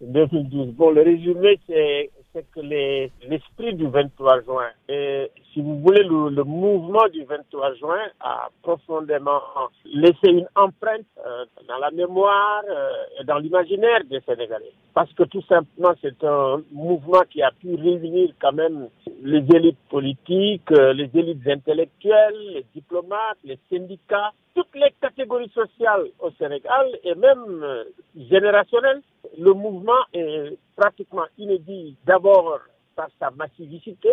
2012. 0.00 0.74
Bon, 0.74 0.90
le 0.90 1.02
résumé, 1.02 1.58
c'est 1.66 2.10
que 2.52 2.60
l'esprit 2.60 3.74
du 3.74 3.86
23 3.86 4.42
juin, 4.42 4.66
et 4.88 5.30
si 5.52 5.62
vous 5.62 5.78
voulez, 5.80 6.02
le, 6.02 6.42
mouvement 6.42 7.06
du 7.12 7.22
23 7.24 7.74
juin 7.74 8.00
a 8.20 8.48
profondément 8.62 9.40
laissé 9.84 10.28
une 10.30 10.48
empreinte 10.56 11.06
euh, 11.24 11.44
dans 11.68 11.78
la 11.78 11.92
mémoire 11.92 12.62
euh, 12.68 12.88
et 13.20 13.24
dans 13.24 13.38
l'imaginaire 13.38 14.00
des 14.10 14.20
Sénégalais. 14.26 14.72
Parce 14.94 15.12
que 15.12 15.22
tout 15.24 15.42
simplement, 15.42 15.94
c'est 16.02 16.22
un 16.24 16.60
mouvement 16.72 17.22
qui 17.30 17.40
a 17.42 17.52
pu 17.52 17.74
réunir 17.76 18.30
quand 18.40 18.52
même 18.52 18.88
les 19.22 19.44
élites 19.54 19.78
politiques, 19.88 20.70
euh, 20.72 20.92
les 20.92 21.08
élites 21.14 21.46
intellectuelles, 21.46 22.50
les 22.52 22.66
diplomates, 22.74 23.38
les 23.44 23.58
syndicats, 23.70 24.32
toutes 24.56 24.74
les 24.74 24.92
catégories 25.00 25.50
sociales 25.54 26.06
au 26.18 26.30
Sénégal 26.32 26.86
et 27.04 27.14
même 27.14 27.84
générationnelles. 28.16 29.02
Le 29.38 29.52
mouvement 29.52 30.00
est 30.12 30.56
pratiquement 30.76 31.24
inédit 31.38 31.96
d'abord 32.06 32.58
par 32.96 33.08
sa 33.18 33.30
massivité, 33.30 34.10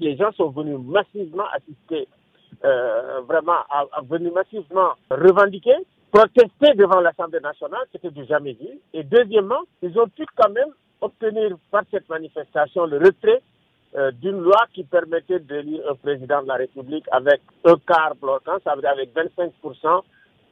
les 0.00 0.16
gens 0.16 0.32
sont 0.32 0.50
venus 0.50 0.78
massivement 0.78 1.46
assister, 1.52 2.08
euh, 2.64 3.20
vraiment, 3.22 3.58
à, 3.70 3.86
venus 4.02 4.32
massivement 4.32 4.92
revendiquer, 5.10 5.74
protester 6.10 6.74
devant 6.74 7.00
l'Assemblée 7.00 7.40
nationale, 7.40 7.82
c'était 7.92 8.10
du 8.10 8.24
jamais 8.26 8.52
vu. 8.52 8.68
Et 8.92 9.02
deuxièmement, 9.04 9.60
ils 9.82 9.98
ont 9.98 10.08
pu 10.08 10.24
quand 10.36 10.50
même 10.50 10.70
obtenir 11.00 11.56
par 11.70 11.82
cette 11.90 12.08
manifestation 12.08 12.86
le 12.86 12.98
retrait 12.98 13.42
euh, 13.96 14.10
d'une 14.12 14.38
loi 14.40 14.66
qui 14.72 14.84
permettait 14.84 15.40
d'élire 15.40 15.82
un 15.90 15.94
président 15.94 16.42
de 16.42 16.48
la 16.48 16.54
République 16.54 17.06
avec 17.10 17.40
un 17.64 17.76
quart 17.86 18.14
bloquant, 18.20 18.58
ça 18.62 18.74
veut 18.74 18.82
dire 18.82 18.90
avec 18.90 19.14
25%. 19.14 20.02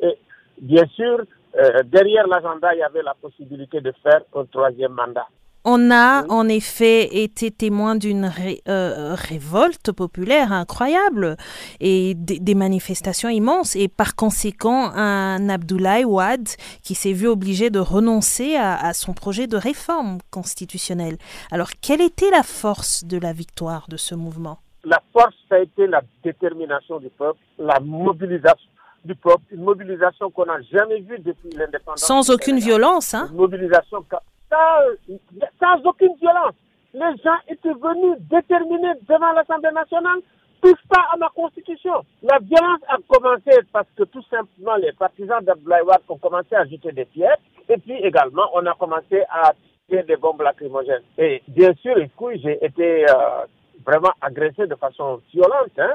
Et 0.01 0.19
bien 0.61 0.87
sûr, 0.87 1.23
euh, 1.57 1.83
derrière 1.85 2.27
l'agenda, 2.27 2.75
il 2.75 2.79
y 2.79 2.83
avait 2.83 3.03
la 3.03 3.15
possibilité 3.15 3.81
de 3.81 3.93
faire 4.03 4.23
un 4.35 4.45
troisième 4.45 4.93
mandat. 4.93 5.27
On 5.65 5.91
a 5.91 6.25
en 6.29 6.49
effet 6.49 7.23
été 7.23 7.51
témoin 7.51 7.97
d'une 7.97 8.31
euh, 8.69 9.15
révolte 9.15 9.93
populaire 9.93 10.53
incroyable 10.53 11.37
et 11.81 12.15
des 12.15 12.55
manifestations 12.55 13.29
immenses 13.29 13.75
et 13.77 13.89
par 13.89 14.15
conséquent 14.15 14.91
un 14.95 15.49
Abdoulaye 15.49 16.05
Wade 16.05 16.49
qui 16.83 16.95
s'est 16.95 17.13
vu 17.13 17.27
obligé 17.27 17.71
de 17.71 17.81
renoncer 17.81 18.57
à, 18.57 18.95
son 18.95 19.13
projet 19.13 19.47
de 19.47 19.57
réforme 19.57 20.19
constitutionnelle. 20.31 21.19
Alors 21.51 21.71
quelle 21.83 22.01
était 22.01 22.31
la 22.31 22.45
force 22.45 23.05
de 23.05 23.19
la 23.19 23.33
victoire 23.33 23.87
de 23.89 23.97
ce 23.97 24.15
mouvement? 24.15 24.59
La 24.85 25.03
force, 25.13 25.35
ça 25.51 25.57
a 25.57 25.59
été 25.59 25.87
la 25.87 26.01
détermination 26.23 26.99
du 26.99 27.11
peuple, 27.11 27.41
la 27.59 27.79
mobilisation 27.81 28.71
peuple, 29.15 29.43
une 29.51 29.63
mobilisation 29.63 30.31
qu'on 30.31 30.47
n'a 30.47 30.61
jamais 30.73 31.01
vue 31.01 31.19
depuis 31.19 31.51
l'indépendance. 31.51 32.01
Sans 32.01 32.31
aucune 32.31 32.59
violence, 32.59 33.15
hein 33.15 33.29
Une 33.31 33.37
mobilisation 33.37 34.05
sans, 34.51 35.81
aucune 35.85 36.15
violence. 36.21 36.55
Les 36.95 37.17
gens 37.23 37.37
étaient 37.49 37.69
venus 37.69 38.17
déterminés 38.31 38.95
devant 39.09 39.33
l'Assemblée 39.33 39.73
nationale 39.73 40.21
touche 40.61 40.81
pas 40.89 41.05
à 41.13 41.17
ma 41.17 41.29
constitution. 41.29 42.05
La 42.23 42.39
violence 42.41 42.81
a 42.89 42.97
commencé 43.07 43.51
parce 43.73 43.87
que 43.97 44.05
tout 44.05 44.23
simplement 44.31 44.77
les 44.77 44.93
partisans 44.93 45.43
d'Abdoulaye 45.43 45.83
ont 46.09 46.17
commencé 46.17 46.55
à 46.57 46.65
jeter 46.65 46.93
des 46.93 47.05
pierres 47.05 47.37
et 47.69 47.77
puis 47.77 47.95
également 48.03 48.49
on 48.55 48.67
a 48.67 48.75
commencé 48.75 49.23
à 49.31 49.53
tirer 49.89 50.03
des 50.03 50.17
bombes 50.17 50.41
lacrymogènes. 50.43 51.03
Et 51.17 51.43
bien 51.49 51.73
sûr, 51.75 51.97
écoute, 51.99 52.35
j'ai 52.43 52.65
été 52.65 53.09
euh, 53.09 53.47
vraiment 53.87 54.13
agressé 54.21 54.67
de 54.67 54.75
façon 54.75 55.21
violente 55.33 55.79
hein, 55.79 55.95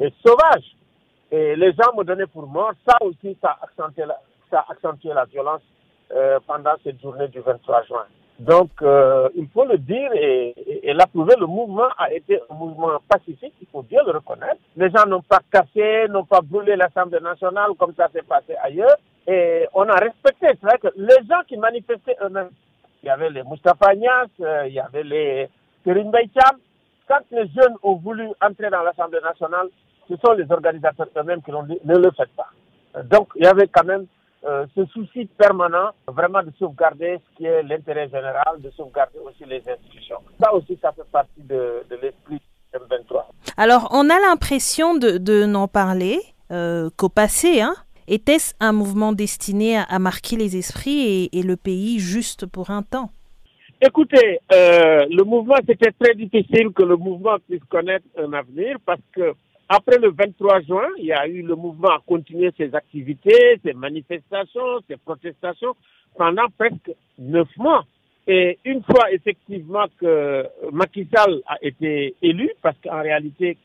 et 0.00 0.12
sauvage. 0.24 0.76
Et 1.32 1.56
les 1.56 1.72
gens 1.72 1.96
me 1.96 2.04
donnaient 2.04 2.26
pour 2.26 2.46
mort. 2.46 2.72
Ça 2.86 2.96
aussi, 3.00 3.36
ça 3.40 3.56
a 3.58 3.64
accentué 4.68 5.12
la, 5.14 5.24
violence 5.24 5.62
euh, 6.14 6.38
pendant 6.46 6.74
cette 6.84 7.00
journée 7.00 7.26
du 7.28 7.40
23 7.40 7.84
juin. 7.84 8.04
Donc, 8.38 8.70
euh, 8.82 9.28
il 9.34 9.48
faut 9.48 9.64
le 9.64 9.78
dire 9.78 10.10
et, 10.14 10.54
l'approuver, 10.92 11.34
le 11.38 11.46
mouvement 11.46 11.88
a 11.96 12.12
été 12.12 12.38
un 12.50 12.54
mouvement 12.54 12.98
pacifique, 13.08 13.54
il 13.60 13.66
faut 13.72 13.82
bien 13.82 14.00
le 14.04 14.12
reconnaître. 14.12 14.58
Les 14.76 14.90
gens 14.90 15.06
n'ont 15.06 15.22
pas 15.22 15.38
cassé, 15.50 16.06
n'ont 16.08 16.24
pas 16.24 16.40
brûlé 16.42 16.76
l'Assemblée 16.76 17.20
nationale 17.20 17.70
comme 17.78 17.94
ça 17.96 18.08
s'est 18.12 18.22
passé 18.22 18.54
ailleurs. 18.62 18.96
Et 19.26 19.66
on 19.74 19.88
a 19.88 19.94
respecté. 19.94 20.48
C'est 20.48 20.62
vrai 20.62 20.78
que 20.78 20.88
les 20.96 21.24
gens 21.28 21.40
qui 21.48 21.56
manifestaient 21.56 22.16
eux-mêmes, 22.20 22.50
il 23.02 23.06
y 23.06 23.10
avait 23.10 23.30
les 23.30 23.42
Mustafa 23.42 23.90
Agnès, 23.90 24.28
euh, 24.40 24.66
il 24.66 24.74
y 24.74 24.80
avait 24.80 25.04
les 25.04 25.48
Kerim. 25.84 26.10
Quand 27.08 27.20
les 27.30 27.46
jeunes 27.48 27.76
ont 27.82 27.94
voulu 27.96 28.28
entrer 28.40 28.70
dans 28.70 28.82
l'Assemblée 28.82 29.20
nationale, 29.22 29.68
ce 30.12 30.26
sont 30.26 30.32
les 30.32 30.50
organisateurs 30.50 31.08
eux-mêmes 31.16 31.42
qui 31.42 31.50
l'ont 31.50 31.62
dit 31.62 31.78
ne 31.84 31.96
le 31.96 32.10
faites 32.16 32.30
pas. 32.36 32.50
Donc, 33.04 33.28
il 33.36 33.44
y 33.44 33.46
avait 33.46 33.68
quand 33.68 33.84
même 33.84 34.06
euh, 34.44 34.66
ce 34.74 34.84
souci 34.86 35.26
permanent 35.38 35.90
vraiment 36.08 36.42
de 36.42 36.52
sauvegarder 36.58 37.18
ce 37.18 37.36
qui 37.36 37.46
est 37.46 37.62
l'intérêt 37.62 38.08
général, 38.08 38.60
de 38.60 38.70
sauvegarder 38.70 39.18
aussi 39.24 39.44
les 39.46 39.62
institutions. 39.68 40.18
Ça 40.40 40.52
aussi, 40.52 40.78
ça 40.82 40.92
fait 40.92 41.08
partie 41.10 41.42
de, 41.42 41.84
l'esprit 42.02 42.40
M23. 42.74 43.22
Alors, 43.56 43.88
on 43.92 44.10
a 44.10 44.18
l'impression 44.18 44.96
de, 44.96 45.46
n'en 45.46 45.68
parler 45.68 46.18
euh, 46.50 46.90
qu'au 46.96 47.08
passé, 47.08 47.60
hein 47.60 47.74
était-ce 48.08 48.54
un 48.58 48.72
mouvement 48.72 49.12
destiné 49.12 49.78
à, 49.78 49.98
marquer 50.00 50.36
les 50.36 50.56
esprits 50.56 51.30
et, 51.32 51.42
le 51.42 51.56
pays 51.56 52.00
juste 52.00 52.46
pour 52.46 52.70
un 52.70 52.82
temps? 52.82 53.10
Écoutez, 53.80 54.40
euh, 54.52 55.06
le 55.08 55.22
mouvement, 55.24 55.56
c'était 55.66 55.92
très 55.98 56.14
difficile 56.14 56.70
que 56.74 56.82
le 56.82 56.96
mouvement 56.96 57.36
puisse 57.48 57.62
connaître 57.70 58.04
un 58.18 58.32
avenir 58.32 58.76
parce 58.84 59.00
que 59.14 59.34
après 59.74 59.96
le 59.98 60.10
23 60.10 60.60
juin, 60.62 60.86
il 60.98 61.06
y 61.06 61.12
a 61.12 61.26
eu 61.26 61.40
le 61.42 61.54
mouvement 61.54 61.88
à 61.88 62.02
continuer 62.06 62.50
ses 62.58 62.74
activités, 62.74 63.58
ses 63.64 63.72
manifestations, 63.72 64.80
ses 64.86 64.98
protestations 64.98 65.74
pendant 66.14 66.46
presque 66.58 66.92
neuf 67.18 67.48
mois. 67.56 67.84
Et 68.26 68.58
une 68.66 68.82
fois 68.82 69.10
effectivement 69.10 69.86
que 69.98 70.46
Macky 70.70 71.08
Sall 71.12 71.40
a 71.46 71.56
été 71.62 72.14
élu, 72.20 72.50
parce 72.60 72.76
qu'en 72.84 73.00
réalité, 73.00 73.56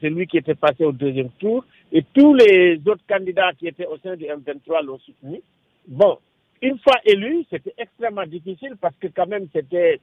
c'est 0.00 0.10
lui 0.10 0.26
qui 0.26 0.36
était 0.36 0.54
passé 0.54 0.84
au 0.84 0.92
deuxième 0.92 1.30
tour, 1.40 1.64
et 1.90 2.04
tous 2.12 2.34
les 2.34 2.78
autres 2.86 3.04
candidats 3.08 3.52
qui 3.58 3.66
étaient 3.66 3.86
au 3.86 3.96
sein 3.98 4.16
du 4.16 4.24
M23 4.24 4.84
l'ont 4.84 4.98
soutenu. 4.98 5.40
Bon, 5.88 6.18
une 6.60 6.78
fois 6.78 6.96
élu, 7.06 7.46
c'était 7.48 7.74
extrêmement 7.78 8.26
difficile 8.26 8.76
parce 8.80 8.94
que 9.00 9.06
quand 9.06 9.26
même 9.26 9.48
c'était, 9.52 9.98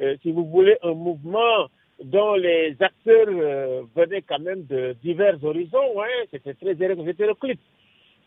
euh, 0.00 0.14
si 0.22 0.30
vous 0.30 0.44
voulez, 0.44 0.76
un 0.84 0.94
mouvement 0.94 1.66
dont 2.04 2.34
les 2.34 2.76
acteurs 2.80 3.26
euh, 3.28 3.82
venaient 3.94 4.22
quand 4.22 4.38
même 4.38 4.64
de 4.64 4.96
divers 5.02 5.42
horizons, 5.42 5.96
ouais, 5.96 6.28
c'était 6.30 6.54
très 6.54 6.72
hétéroclite. 6.72 7.60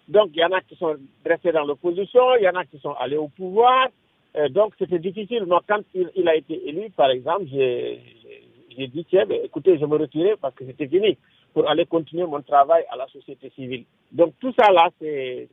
Donc, 0.08 0.32
il 0.34 0.40
y 0.40 0.46
en 0.46 0.52
a 0.52 0.62
qui 0.62 0.76
sont 0.76 0.96
restés 1.26 1.52
dans 1.52 1.64
l'opposition, 1.64 2.36
il 2.36 2.44
y 2.44 2.50
en 2.50 2.56
a 2.56 2.66
qui 2.66 2.78
sont 2.80 2.94
allés 2.94 3.18
au 3.18 3.30
pouvoir. 3.30 3.88
Euh, 4.36 4.50
donc, 4.50 4.74
c'était 4.78 5.00
difficile. 5.00 5.46
Moi, 5.46 5.62
quand 5.68 5.82
il, 5.94 6.28
a 6.28 6.36
été 6.36 6.68
élu, 6.68 6.90
par 6.92 7.10
exemple, 7.10 7.46
j'ai 7.50 8.88
dit, 8.88 9.06
tiens, 9.10 9.26
ben, 9.26 9.40
écoutez, 9.44 9.78
je 9.78 9.86
me 9.86 9.98
retirais 9.98 10.36
parce 10.40 10.56
que 10.56 10.66
c'était 10.66 10.88
fini 10.88 11.18
pour 11.54 11.70
aller 11.70 11.86
continuer 11.86 12.26
mon 12.26 12.42
travail 12.42 12.84
à 12.90 12.98
la 12.98 13.08
société 13.08 13.52
civile. 13.56 13.86
Donc, 14.12 14.34
tout 14.40 14.54
ça 14.60 14.72
là, 14.72 14.90
c'est 15.00 15.48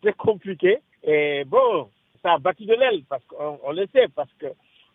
très 0.00 0.12
compliqué. 0.12 0.78
Et 1.02 1.44
bon, 1.46 1.88
ça 2.22 2.34
a 2.34 2.38
battu 2.38 2.64
de 2.64 2.74
l'aile 2.74 3.02
parce 3.08 3.24
qu'on 3.24 3.72
le 3.72 3.86
sait, 3.92 4.08
parce 4.14 4.32
que 4.38 4.46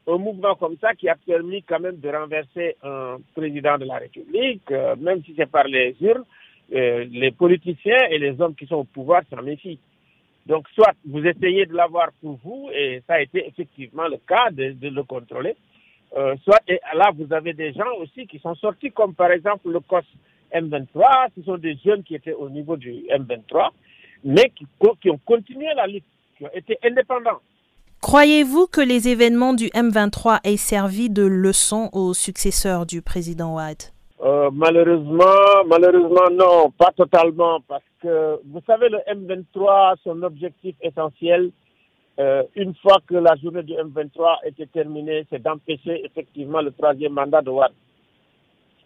un 0.07 0.17
mouvement 0.17 0.55
comme 0.55 0.77
ça 0.79 0.93
qui 0.95 1.07
a 1.09 1.15
permis 1.15 1.63
quand 1.63 1.79
même 1.79 1.97
de 1.99 2.09
renverser 2.09 2.75
un 2.83 3.17
président 3.35 3.77
de 3.77 3.85
la 3.85 3.97
République, 3.97 4.69
euh, 4.71 4.95
même 4.97 5.23
si 5.23 5.33
c'est 5.37 5.49
par 5.49 5.65
les 5.65 5.95
urnes, 6.01 6.23
euh, 6.73 7.05
les 7.11 7.31
politiciens 7.31 8.07
et 8.09 8.17
les 8.17 8.39
hommes 8.41 8.55
qui 8.55 8.65
sont 8.65 8.75
au 8.77 8.83
pouvoir 8.83 9.21
s'en 9.29 9.41
méfient. 9.41 9.79
Donc, 10.47 10.67
soit 10.73 10.93
vous 11.05 11.23
essayez 11.23 11.65
de 11.67 11.73
l'avoir 11.75 12.09
pour 12.21 12.39
vous, 12.43 12.69
et 12.73 13.03
ça 13.07 13.15
a 13.15 13.21
été 13.21 13.47
effectivement 13.47 14.07
le 14.07 14.17
cas 14.17 14.49
de, 14.51 14.75
le 14.81 15.03
contrôler, 15.03 15.55
euh, 16.17 16.35
soit 16.43 16.59
et 16.67 16.79
là, 16.95 17.11
vous 17.15 17.31
avez 17.31 17.53
des 17.53 17.71
gens 17.73 17.93
aussi 17.99 18.25
qui 18.25 18.39
sont 18.39 18.55
sortis, 18.55 18.91
comme 18.91 19.13
par 19.13 19.31
exemple 19.31 19.69
le 19.69 19.79
COS 19.81 20.03
M23, 20.53 21.27
ce 21.37 21.43
sont 21.43 21.57
des 21.57 21.77
jeunes 21.85 22.03
qui 22.03 22.15
étaient 22.15 22.33
au 22.33 22.49
niveau 22.49 22.75
du 22.75 22.91
M23, 23.09 23.69
mais 24.23 24.51
qui, 24.55 24.65
qui 25.01 25.09
ont 25.09 25.19
continué 25.23 25.67
la 25.75 25.85
lutte, 25.87 26.03
qui 26.37 26.43
ont 26.45 26.49
été 26.53 26.77
indépendants. 26.83 27.39
Croyez-vous 28.01 28.65
que 28.65 28.81
les 28.81 29.09
événements 29.09 29.53
du 29.53 29.67
M23 29.67 30.39
aient 30.43 30.57
servi 30.57 31.11
de 31.11 31.21
leçon 31.23 31.89
aux 31.93 32.15
successeurs 32.15 32.87
du 32.87 33.03
président 33.03 33.55
Ouad? 33.55 33.77
Euh, 34.21 34.49
Malheureusement, 34.51 35.63
malheureusement 35.67 36.29
non, 36.31 36.71
pas 36.71 36.91
totalement, 36.97 37.59
parce 37.67 37.83
que 38.01 38.39
vous 38.45 38.59
savez 38.65 38.89
le 38.89 38.97
M23, 39.07 39.97
son 40.03 40.23
objectif 40.23 40.75
essentiel, 40.81 41.51
euh, 42.19 42.43
une 42.55 42.73
fois 42.75 42.97
que 43.07 43.13
la 43.15 43.35
journée 43.35 43.61
du 43.63 43.73
M23 43.73 44.47
était 44.47 44.65
terminée, 44.65 45.25
c'est 45.29 45.41
d'empêcher 45.41 46.03
effectivement 46.03 46.61
le 46.61 46.71
troisième 46.71 47.13
mandat 47.13 47.41
de 47.43 47.51
Ouad. 47.51 47.71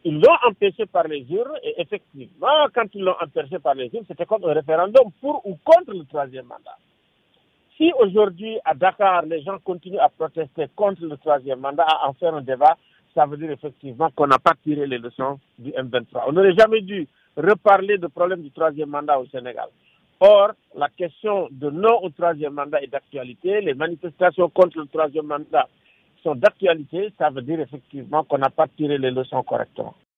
Ils 0.04 0.19
l'ont 0.19 0.38
empêché 0.48 0.86
par 0.86 1.07
les 1.07 1.25
urnes 1.31 1.57
et 1.63 1.81
effectivement, 1.81 2.68
quand 2.75 2.94
ils 2.94 3.01
l'ont 3.04 3.16
empêché 3.22 3.60
par 3.60 3.75
les 3.75 3.89
urnes, 3.94 4.06
c'était 4.10 4.25
comme 4.25 4.44
un 4.44 4.54
référendum 4.54 5.10
pour 5.22 5.42
ou 5.48 5.57
contre 5.63 5.94
le 5.94 6.04
troisième 6.06 6.45
mandat. 6.45 6.78
Si 7.77 7.92
aujourd'hui 8.00 8.57
à 8.63 8.74
Dakar, 8.74 9.24
les 9.25 9.42
gens 9.42 9.57
continuent 9.60 10.00
à 10.00 10.07
protester 10.10 10.68
contre 10.75 11.04
le 11.06 11.18
troisième 11.18 11.60
mandat, 11.60 11.83
à 11.83 12.07
en 12.07 12.13
faire 12.13 12.33
un 12.33 12.42
débat, 12.42 12.77
ça 13.13 13.25
veut 13.25 13.36
dire 13.38 13.51
effectivement 13.51 14.10
qu'on 14.16 14.27
n'a 14.27 14.39
pas 14.39 14.54
tiré 14.63 14.86
les 14.88 14.98
leçons 14.98 15.39
du 15.60 15.72
M23. 15.72 16.24
On 16.27 16.31
n'aurait 16.31 16.56
jamais 16.56 16.81
dû 16.81 17.07
reparler 17.36 17.98
du 17.98 18.07
problème 18.10 18.42
du 18.42 18.51
troisième 18.51 18.89
mandat 18.89 19.19
au 19.19 19.25
Sénégal. 19.27 19.68
Or, 20.22 20.51
la 20.75 20.88
question 20.89 21.50
de 21.51 21.69
non 21.69 22.00
au 22.01 22.10
troisième 22.10 22.54
mandat 22.54 22.81
est 22.81 22.88
d'actualité. 22.88 23.60
Les 23.60 23.74
manifestations 23.74 24.50
contre 24.50 24.80
le 24.80 24.86
troisième 24.88 25.25
mandat 25.25 25.68
sont 26.24 26.36
d'actualité. 26.36 27.12
Ça 27.18 27.30
veut 27.30 27.42
dire 27.42 27.60
effectivement 27.60 28.24
qu'on 28.24 28.38
n'a 28.38 28.50
pas 28.50 28.68
tiré 28.68 28.98
les 28.98 29.12
leçons 29.12 29.44
correctement. 29.44 29.95